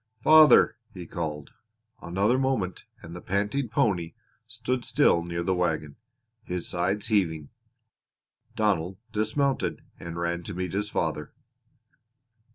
"Father!" 0.23 0.77
he 0.95 1.05
called. 1.05 1.51
Another 2.01 2.39
moment 2.39 2.85
and 3.03 3.15
the 3.15 3.21
panting 3.21 3.69
pony 3.69 4.15
stood 4.47 4.83
still 4.83 5.23
near 5.23 5.43
the 5.43 5.53
wagon, 5.53 5.95
his 6.41 6.67
sides 6.67 7.09
heaving. 7.09 7.49
Donald 8.55 8.97
dismounted 9.11 9.83
and 9.99 10.17
ran 10.17 10.41
to 10.41 10.55
meet 10.55 10.73
his 10.73 10.89
father. 10.89 11.33